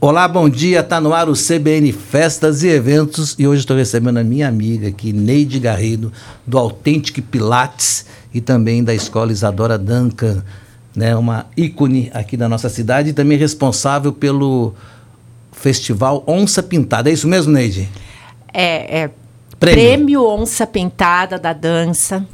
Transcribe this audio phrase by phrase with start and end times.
[0.00, 0.80] Olá, bom dia.
[0.84, 4.86] Tá no ar o CBN Festas e Eventos e hoje estou recebendo a minha amiga
[4.86, 6.12] aqui, Neide Garrido,
[6.46, 10.44] do Authentic Pilates e também da Escola Isadora Duncan,
[10.94, 14.72] né, uma ícone aqui da nossa cidade e também responsável pelo
[15.50, 17.10] Festival Onça Pintada.
[17.10, 17.88] É isso mesmo, Neide?
[18.54, 19.10] É, é
[19.58, 22.24] prêmio, prêmio Onça Pintada da Dança.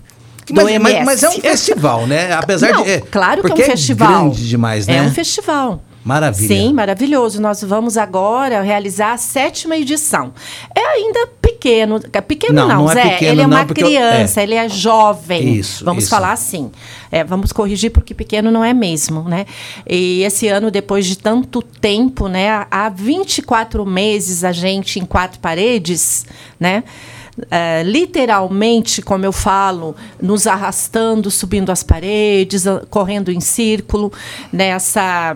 [0.53, 2.31] Mas, mas, mas, é um festival, né?
[2.37, 2.91] Apesar Não, de.
[2.91, 4.11] É, claro que é um festival.
[4.11, 4.97] É grande demais, né?
[4.97, 5.83] É um festival.
[6.05, 6.49] Maravilha.
[6.49, 7.41] Sim, maravilhoso.
[7.41, 10.35] Nós vamos agora realizar a sétima edição.
[10.75, 11.99] É ainda pequeno.
[12.29, 13.09] Pequeno não, não, não é Zé.
[13.11, 14.45] Pequeno, ele é uma criança, eu, é.
[14.45, 15.55] ele é jovem.
[15.55, 15.83] Isso.
[15.83, 16.11] Vamos isso.
[16.11, 16.71] falar assim.
[17.11, 19.47] É, vamos corrigir, porque pequeno não é mesmo, né?
[19.89, 22.67] E esse ano, depois de tanto tempo, né?
[22.71, 26.27] Há 24 meses a gente em quatro paredes,
[26.61, 26.85] né?
[27.51, 34.13] É, literalmente, como eu falo, nos arrastando, subindo as paredes, correndo em círculo,
[34.53, 35.35] nessa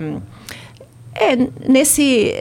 [1.19, 2.35] é, nesse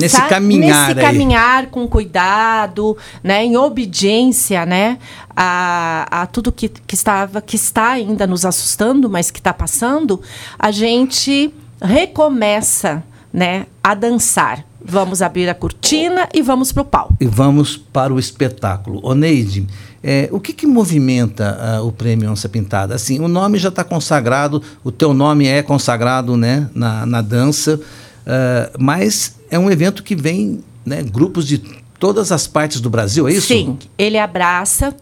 [0.00, 1.06] nesse sabe, caminhar nesse aí.
[1.06, 4.98] caminhar com cuidado, né, em obediência, né,
[5.36, 10.20] a, a tudo que, que estava que está ainda nos assustando, mas que está passando,
[10.58, 14.64] a gente recomeça, né, a dançar.
[14.82, 17.14] Vamos abrir a cortina e vamos para o palco.
[17.20, 18.98] E vamos para o espetáculo.
[19.02, 19.66] Oneide,
[20.02, 22.94] é, o que, que movimenta uh, o prêmio Onça Pintada?
[22.94, 27.78] Assim, o nome já está consagrado, o teu nome é consagrado né, na, na dança.
[28.20, 31.58] Uh, mas é um evento que vem né, grupos de
[31.98, 33.48] todas as partes do Brasil, é isso?
[33.48, 34.94] Sim, ele abraça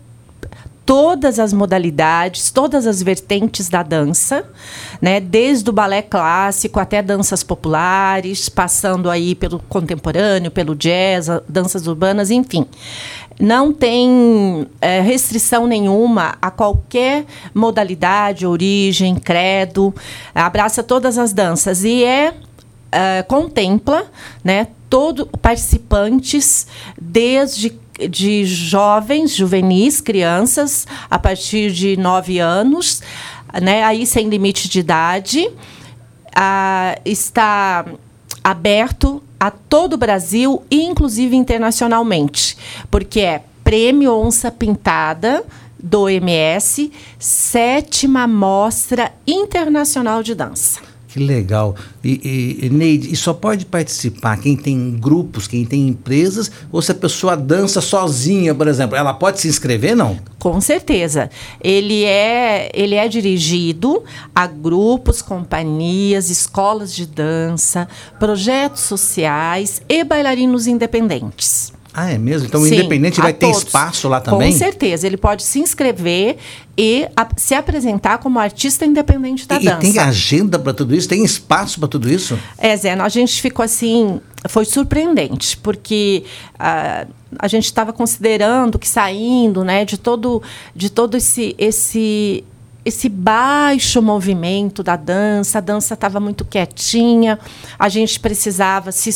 [0.88, 4.42] todas as modalidades, todas as vertentes da dança,
[5.02, 5.20] né?
[5.20, 12.30] Desde o balé clássico até danças populares, passando aí pelo contemporâneo, pelo jazz, danças urbanas,
[12.30, 12.64] enfim.
[13.38, 19.94] Não tem é, restrição nenhuma a qualquer modalidade, origem, credo,
[20.34, 22.32] abraça todas as danças e é
[22.89, 24.06] uh, contempla
[24.42, 26.67] né, todo participantes
[27.00, 33.03] desde de jovens, juvenis, crianças, a partir de nove anos,
[33.60, 35.50] né, aí sem limite de idade,
[37.04, 37.84] está
[38.44, 42.56] aberto a todo o Brasil, inclusive internacionalmente,
[42.91, 45.44] porque é Prêmio Onça Pintada
[45.78, 50.88] do MS, sétima mostra internacional de dança.
[51.08, 51.74] Que legal.
[52.04, 56.92] E, e, Neide, e só pode participar quem tem grupos, quem tem empresas, ou se
[56.92, 60.19] a pessoa dança sozinha, por exemplo, ela pode se inscrever, não?
[60.38, 61.30] Com certeza.
[61.64, 64.04] Ele é, ele é dirigido
[64.34, 67.88] a grupos, companhias, escolas de dança,
[68.19, 71.72] projetos sociais e bailarinos independentes.
[71.98, 72.47] Ah, é mesmo?
[72.47, 73.59] Então Sim, o independente vai todos.
[73.59, 74.53] ter espaço lá também?
[74.53, 75.06] Com certeza.
[75.06, 76.36] Ele pode se inscrever
[76.76, 79.78] e a, se apresentar como artista independente da e, dança.
[79.84, 81.08] E tem agenda para tudo isso?
[81.08, 82.38] Tem espaço para tudo isso?
[82.56, 86.22] É, Zé, a gente ficou assim, foi surpreendente, porque
[86.54, 90.41] uh, a gente estava considerando que saindo, né, de todo,
[90.76, 92.44] de todo esse, esse
[92.84, 97.38] esse baixo movimento da dança, a dança estava muito quietinha,
[97.78, 99.10] a gente precisava se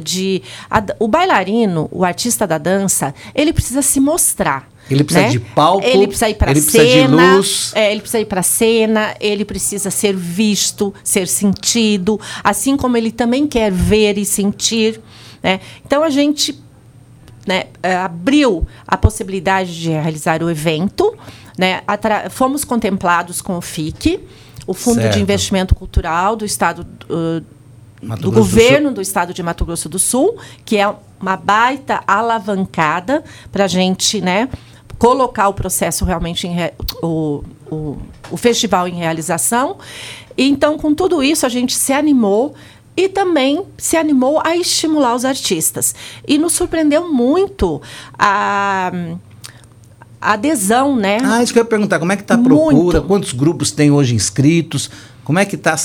[0.00, 4.68] de a, o bailarino, o artista da dança, ele precisa se mostrar.
[4.90, 5.32] Ele precisa né?
[5.32, 7.72] de palco, ele precisa ir para cena, precisa de luz.
[7.74, 13.12] É, ele precisa ir para cena, ele precisa ser visto, ser sentido, assim como ele
[13.12, 15.00] também quer ver e sentir.
[15.42, 15.60] Né?
[15.84, 16.58] Então a gente
[17.46, 21.14] né, é, abriu a possibilidade de realizar o evento,
[21.58, 21.82] né?
[22.30, 24.20] fomos contemplados com o FIC,
[24.66, 25.14] o Fundo certo.
[25.14, 27.42] de Investimento Cultural do Estado uh,
[28.20, 33.24] do governo do, do, estado de Mato Grosso do Sul, que é uma baita alavancada
[33.50, 34.48] para a gente, né?
[34.98, 36.72] Colocar o processo realmente em re,
[37.02, 37.98] o, o,
[38.30, 39.76] o festival em realização.
[40.36, 42.54] E, então, com tudo isso, a gente se animou
[42.96, 45.94] e também se animou a estimular os artistas.
[46.26, 47.80] E nos surpreendeu muito
[48.18, 48.92] a
[50.20, 51.18] adesão, né?
[51.22, 52.74] Ah, isso que eu ia perguntar, como é que está a procura?
[52.74, 53.02] Muito.
[53.02, 54.90] Quantos grupos tem hoje inscritos?
[55.28, 55.76] Como é que está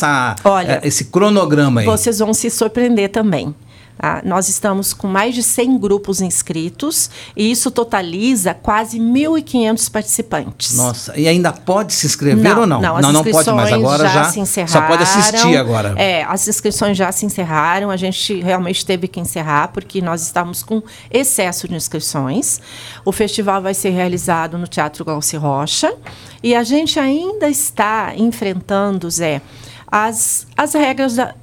[0.46, 1.86] Olha, esse cronograma aí?
[1.86, 3.54] Vocês vão se surpreender também.
[3.98, 10.76] Ah, nós estamos com mais de 100 grupos inscritos e isso totaliza quase 1.500 participantes.
[10.76, 12.82] Nossa, e ainda pode se inscrever não, ou não?
[12.82, 14.74] Não, não, não pode mais agora já, já se encerraram.
[14.74, 15.94] Só pode assistir agora.
[15.96, 20.64] É, as inscrições já se encerraram, a gente realmente teve que encerrar porque nós estamos
[20.64, 20.82] com
[21.12, 22.60] excesso de inscrições.
[23.06, 25.94] O festival vai ser realizado no Teatro Glauci Rocha
[26.42, 29.42] e a gente ainda está enfrentando, Zé,
[29.90, 31.36] as, as regras da,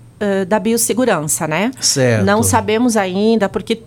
[0.46, 1.70] da biossegurança, né?
[1.80, 2.24] Certo.
[2.24, 3.82] Não sabemos ainda, porque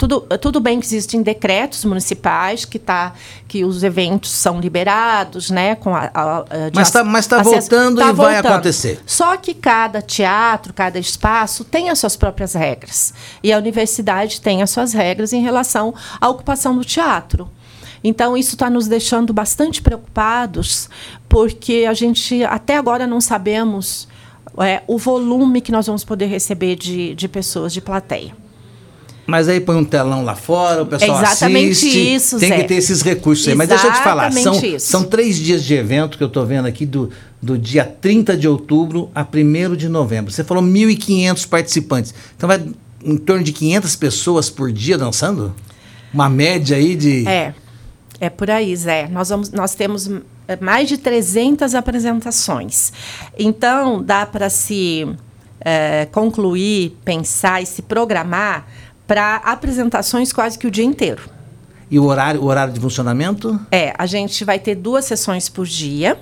[0.00, 3.12] tudo, tudo bem que existem decretos municipais que, tá,
[3.46, 5.74] que os eventos são liberados, né?
[5.74, 8.16] Com a, a, mas está mas tá voltando tá e voltando.
[8.16, 8.98] vai acontecer.
[9.04, 13.12] Só que cada teatro, cada espaço tem as suas próprias regras.
[13.42, 17.50] E a universidade tem as suas regras em relação à ocupação do teatro.
[18.02, 20.88] Então, isso está nos deixando bastante preocupados,
[21.28, 24.08] porque a gente até agora não sabemos
[24.58, 28.34] é, o volume que nós vamos poder receber de, de pessoas, de plateia.
[29.26, 32.14] Mas aí põe um telão lá fora, o pessoal Exatamente assiste.
[32.14, 32.56] isso, Tem Zé.
[32.56, 33.54] que ter esses recursos aí.
[33.54, 36.66] Mas deixa eu te falar, são, são três dias de evento que eu estou vendo
[36.66, 37.10] aqui do,
[37.40, 40.32] do dia 30 de outubro a 1 de novembro.
[40.32, 42.12] Você falou 1.500 participantes.
[42.36, 42.60] Então vai
[43.04, 45.54] em torno de 500 pessoas por dia dançando?
[46.12, 47.26] Uma média aí de...
[47.28, 47.54] É,
[48.20, 49.06] é por aí, Zé.
[49.08, 50.10] Nós, vamos, nós temos
[50.56, 52.92] mais de 300 apresentações.
[53.38, 55.06] Então, dá para se
[55.60, 58.66] é, concluir, pensar e se programar
[59.06, 61.22] para apresentações quase que o dia inteiro.
[61.90, 63.58] E o horário, o horário de funcionamento?
[63.70, 66.16] É, a gente vai ter duas sessões por dia.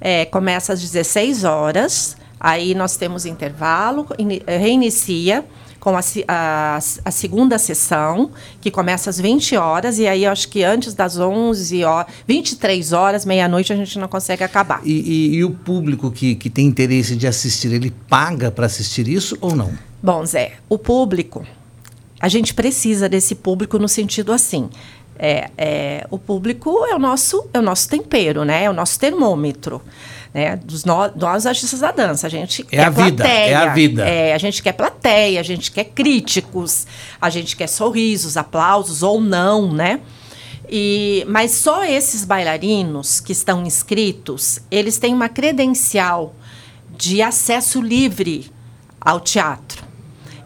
[0.00, 4.06] É, começa às 16 horas, aí nós temos intervalo,
[4.46, 5.44] reinicia
[5.78, 8.30] com a, a, a, segunda sessão,
[8.60, 13.24] que começa às 20 horas, e aí acho que antes das 11 horas, 23 horas,
[13.24, 14.80] meia-noite, a gente não consegue acabar.
[14.84, 19.08] E, e, e o público que, que tem interesse de assistir, ele paga para assistir
[19.08, 19.72] isso ou não?
[20.02, 21.46] Bom, Zé, o público,
[22.20, 24.68] a gente precisa desse público no sentido assim.
[25.18, 28.64] É, é, o público é o nosso é o nosso tempero, né?
[28.64, 29.80] É o nosso termômetro,
[30.36, 30.54] né?
[30.54, 34.06] Dos no, nós artistas da dança, a gente é a vida, plateia, é a vida.
[34.06, 36.86] É, a gente quer plateia, a gente quer críticos,
[37.18, 39.98] a gente quer sorrisos, aplausos ou não, né?
[40.68, 46.34] E, mas só esses bailarinos que estão inscritos, eles têm uma credencial
[46.94, 48.50] de acesso livre
[49.00, 49.85] ao teatro.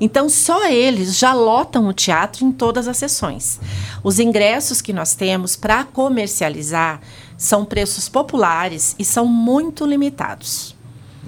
[0.01, 3.61] Então, só eles já lotam o teatro em todas as sessões.
[4.03, 7.01] Os ingressos que nós temos para comercializar
[7.37, 10.75] são preços populares e são muito limitados.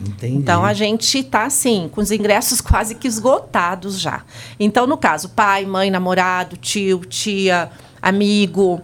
[0.07, 0.37] Entendi.
[0.37, 4.25] Então a gente está assim, com os ingressos quase que esgotados já.
[4.59, 7.71] Então, no caso, pai, mãe, namorado, tio, tia,
[8.01, 8.81] amigo,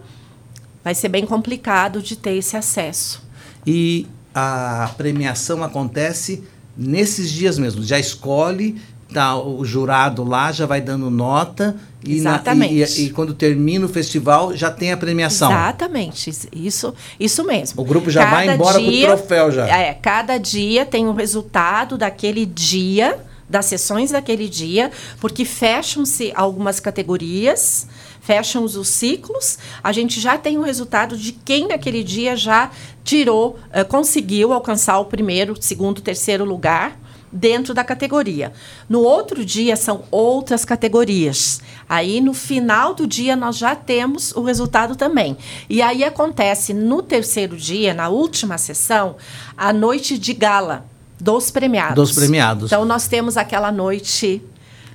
[0.83, 3.21] vai ser bem complicado de ter esse acesso.
[3.65, 6.43] E a premiação acontece
[6.77, 7.83] nesses dias mesmo.
[7.83, 8.81] Já escolhe
[9.13, 12.73] tá, o jurado lá já vai dando nota e, Exatamente.
[12.73, 15.51] Na, e, e, quando termina o festival já tem a premiação.
[15.51, 17.81] Exatamente, isso, isso mesmo.
[17.81, 19.67] O grupo já cada vai embora dia, com o troféu já.
[19.67, 23.19] É, cada dia tem o um resultado daquele dia,
[23.49, 27.87] das sessões daquele dia, porque fecham-se algumas categorias,
[28.21, 32.69] fecham os ciclos, a gente já tem o resultado de quem naquele dia já
[33.03, 36.97] tirou, uh, conseguiu alcançar o primeiro, segundo, terceiro lugar
[37.31, 38.51] dentro da categoria.
[38.87, 41.61] No outro dia são outras categorias.
[41.87, 45.37] Aí no final do dia nós já temos o resultado também.
[45.69, 49.15] E aí acontece no terceiro dia, na última sessão,
[49.55, 50.85] a noite de gala
[51.19, 51.95] dos premiados.
[51.95, 52.65] Dos premiados.
[52.65, 54.41] Então nós temos aquela noite,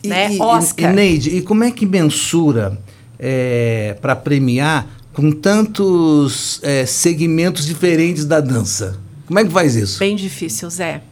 [0.02, 0.90] e, né, Oscar.
[0.90, 2.78] E, e, Neide, e como é que mensura
[3.18, 8.98] é, para premiar com tantos é, segmentos diferentes da dança?
[9.26, 9.98] Como é que faz isso?
[9.98, 11.02] Bem difícil, Zé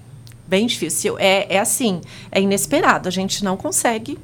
[0.46, 1.16] bem difícil.
[1.18, 2.00] É, é assim,
[2.30, 3.08] é inesperado.
[3.08, 4.18] A gente não consegue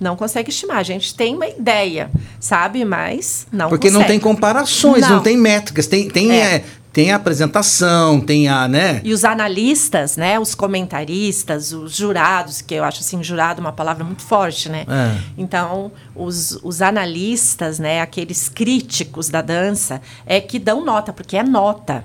[0.00, 0.78] não consegue estimar.
[0.78, 2.84] A gente tem uma ideia, sabe?
[2.84, 4.02] Mas não Porque consegue.
[4.02, 5.86] não tem comparações, não, não tem métricas.
[5.86, 6.56] Tem, tem, é.
[6.56, 9.00] É, tem a apresentação, tem a, né?
[9.04, 10.38] E os analistas, né?
[10.38, 14.86] Os comentaristas, os jurados, que eu acho assim, jurado é uma palavra muito forte, né?
[14.88, 15.18] É.
[15.36, 18.00] Então, os, os analistas, né?
[18.00, 22.04] Aqueles críticos da dança, é que dão nota, porque é nota.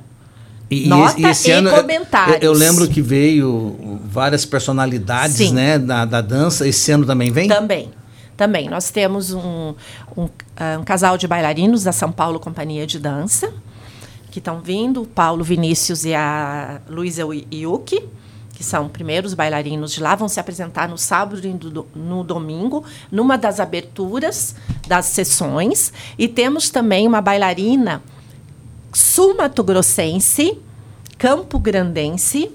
[0.72, 2.38] E, Nota e, esse e ano, comentários.
[2.38, 6.66] Eu, eu, lembro que veio várias personalidades né, da, da dança.
[6.66, 7.50] Esse ano também vem?
[7.50, 7.92] Também.
[8.38, 8.70] Também.
[8.70, 9.76] Nós temos um,
[10.16, 13.54] um, ah, um casal de bailarinos da São Paulo Companhia de Dança,
[14.32, 17.24] que estão vindo, o Paulo Vinícius e a Luísa
[17.54, 18.02] Yuki,
[18.54, 21.54] que são primeiros bailarinos de lá, vão se apresentar no sábado e
[21.94, 24.56] no domingo, numa das aberturas
[24.88, 25.92] das sessões.
[26.18, 28.02] E temos também uma bailarina
[28.94, 30.58] sul-mato-grossense,
[31.18, 32.52] Campo Grandense,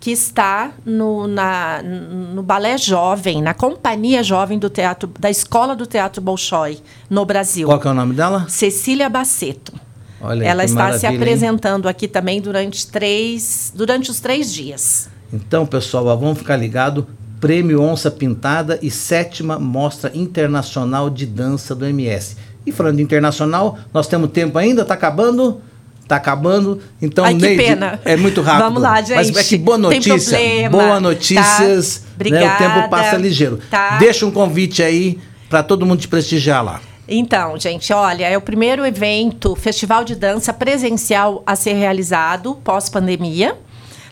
[0.00, 5.86] que está no, na, no Balé Jovem, na Companhia Jovem do Teatro, da Escola do
[5.86, 7.68] Teatro Bolshoi, no Brasil.
[7.68, 8.46] Qual é o nome dela?
[8.48, 9.72] Cecília Baceto.
[10.20, 11.90] Olha, Ela está se apresentando hein?
[11.90, 15.08] aqui também durante, três, durante os três dias.
[15.32, 17.06] Então, pessoal, vamos ficar ligado.
[17.40, 22.36] Prêmio Onça Pintada e sétima Mostra Internacional de Dança do MS.
[22.64, 24.82] E falando de internacional, nós temos tempo ainda?
[24.82, 25.60] Está acabando?
[26.02, 26.80] Está acabando.
[27.00, 28.00] Então, Ai, Neide, pena.
[28.04, 28.64] é muito rápido.
[28.64, 29.16] Vamos lá, gente.
[29.16, 30.38] Mas é que boa notícia.
[30.70, 31.98] Boa notícias.
[31.98, 32.08] Tá.
[32.14, 32.44] Obrigada.
[32.44, 32.54] Né?
[32.54, 33.58] O tempo passa ligeiro.
[33.70, 33.98] Tá.
[33.98, 36.80] Deixa um convite aí para todo mundo te prestigiar lá?
[37.08, 43.56] Então, gente, olha, é o primeiro evento, festival de dança presencial a ser realizado pós-pandemia.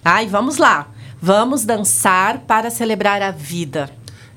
[0.03, 0.23] Tá?
[0.23, 0.89] E vamos lá,
[1.21, 3.91] vamos dançar para celebrar a vida.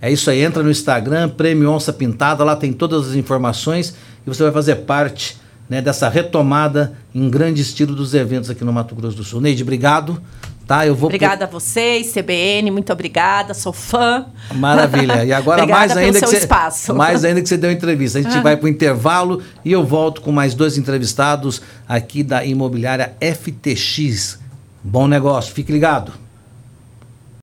[0.03, 3.95] É isso aí, entra no Instagram, Prêmio Onça Pintada, lá tem todas as informações
[4.27, 5.37] e você vai fazer parte
[5.69, 9.39] né, dessa retomada em grande estilo dos eventos aqui no Mato Grosso do Sul.
[9.39, 10.21] Neide, obrigado.
[10.67, 14.25] Tá, eu vou obrigada a vocês, CBN, muito obrigada, sou fã.
[14.53, 15.23] Maravilha.
[15.23, 16.93] E agora mais ainda que você, espaço.
[16.93, 18.19] mais ainda que você deu entrevista.
[18.19, 18.41] A gente ah.
[18.41, 24.37] vai para o intervalo e eu volto com mais dois entrevistados aqui da imobiliária FTX.
[24.83, 26.22] Bom negócio, fique ligado.